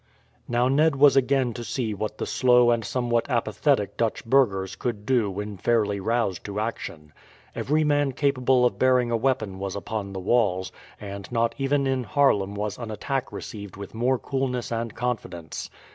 Now 0.47 0.67
Ned 0.67 0.95
was 0.95 1.15
again 1.15 1.53
to 1.53 1.63
see 1.63 1.93
what 1.93 2.17
the 2.17 2.25
slow 2.25 2.71
and 2.71 2.83
somewhat 2.83 3.29
apathetic 3.29 3.97
Dutch 3.97 4.25
burghers 4.25 4.75
could 4.75 5.05
do 5.05 5.29
when 5.29 5.57
fairly 5.57 5.99
roused 5.99 6.43
to 6.45 6.59
action. 6.59 7.13
Every 7.53 7.83
man 7.83 8.13
capable 8.13 8.65
of 8.65 8.79
bearing 8.79 9.11
a 9.11 9.15
weapon 9.15 9.59
was 9.59 9.75
upon 9.75 10.13
the 10.13 10.19
walls, 10.19 10.71
and 10.99 11.31
not 11.31 11.53
even 11.59 11.85
in 11.85 12.03
Haarlem 12.03 12.55
was 12.55 12.79
an 12.79 12.89
attack 12.89 13.31
received 13.31 13.77
with 13.77 13.93
more 13.93 14.17
coolness 14.17 14.71
and 14.71 14.95
confidence. 14.95 15.69